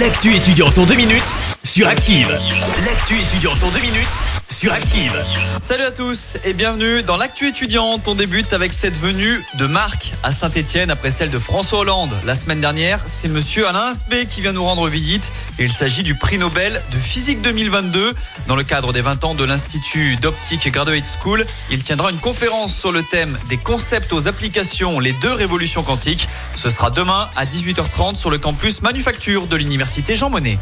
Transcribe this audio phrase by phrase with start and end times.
[0.00, 1.22] L'actu étudiante en deux minutes
[1.62, 2.28] sur Active.
[2.84, 4.08] L'actu étudiante en deux minutes
[4.54, 5.12] sur Active.
[5.58, 8.06] Salut à tous et bienvenue dans l'actu étudiante.
[8.06, 12.12] On débute avec cette venue de Marc à Saint-Etienne après celle de François Hollande.
[12.24, 16.04] La semaine dernière, c'est monsieur Alain Asbé qui vient nous rendre visite et il s'agit
[16.04, 18.14] du prix Nobel de physique 2022.
[18.46, 22.76] Dans le cadre des 20 ans de l'Institut d'optique Graduate School, il tiendra une conférence
[22.76, 26.28] sur le thème des concepts aux applications, les deux révolutions quantiques.
[26.54, 30.58] Ce sera demain à 18h30 sur le campus manufacture de l'université Jean Monnet.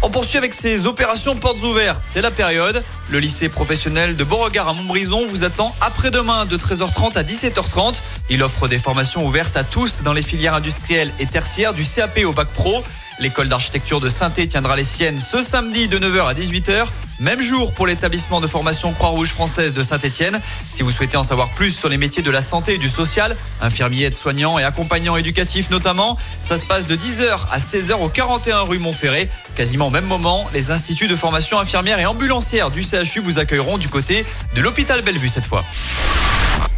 [0.00, 2.02] On poursuit avec ces opérations portes ouvertes.
[2.06, 2.84] C'est la période.
[3.10, 8.00] Le lycée professionnel de Beauregard à Montbrison vous attend après-demain de 13h30 à 17h30.
[8.30, 12.20] Il offre des formations ouvertes à tous dans les filières industrielles et tertiaires du CAP
[12.24, 12.84] au bac pro.
[13.20, 16.86] L'école d'architecture de saint tiendra les siennes ce samedi de 9h à 18h.
[17.18, 20.40] Même jour pour l'établissement de formation Croix-Rouge française de Saint-Etienne.
[20.70, 23.36] Si vous souhaitez en savoir plus sur les métiers de la santé et du social,
[23.60, 28.60] infirmiers, aides-soignants et accompagnants éducatifs notamment, ça se passe de 10h à 16h au 41
[28.60, 29.28] rue Montferré.
[29.56, 33.78] Quasiment au même moment, les instituts de formation infirmière et ambulancière du CHU vous accueilleront
[33.78, 35.64] du côté de l'hôpital Bellevue cette fois.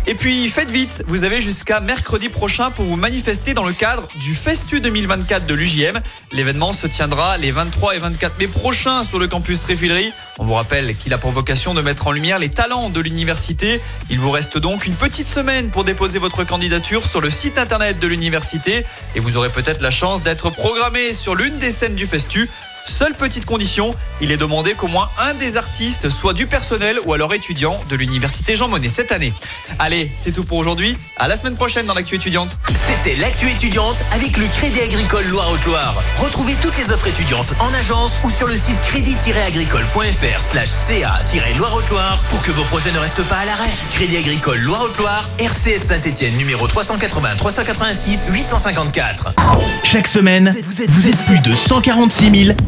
[0.06, 4.09] Et puis faites vite, vous avez jusqu'à mercredi prochain pour vous manifester dans le cadre
[4.17, 6.01] du Festu 2024 de l'UJM.
[6.33, 10.12] L'événement se tiendra les 23 et 24 mai prochains sur le campus Tréfilerie.
[10.39, 13.81] On vous rappelle qu'il a pour vocation de mettre en lumière les talents de l'université.
[14.09, 17.98] Il vous reste donc une petite semaine pour déposer votre candidature sur le site internet
[17.98, 22.06] de l'université et vous aurez peut-être la chance d'être programmé sur l'une des scènes du
[22.06, 22.48] Festu.
[22.86, 27.12] Seule petite condition, il est demandé qu'au moins un des artistes soit du personnel ou
[27.12, 29.33] alors étudiant de l'université Jean Monnet cette année.
[29.78, 30.97] Allez, c'est tout pour aujourd'hui.
[31.17, 32.59] À la semaine prochaine dans l'actu étudiante.
[32.69, 35.95] C'était l'actu étudiante avec le Crédit Agricole Loire-Haute-Loire.
[36.19, 42.42] Retrouvez toutes les offres étudiantes en agence ou sur le site crédit-agricole.fr slash ca-loire-haute-loire pour
[42.42, 43.70] que vos projets ne restent pas à l'arrêt.
[43.92, 49.34] Crédit Agricole Loire-Haute-Loire, RCS Saint-Etienne numéro 380 386 854.
[49.84, 50.55] Chaque semaine,
[50.89, 52.56] vous êtes plus de 146 000